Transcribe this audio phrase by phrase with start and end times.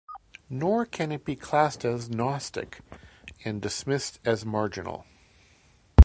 [0.49, 2.79] Nor can it be classed as "gnostic"
[3.45, 5.05] and dismissed as marginal.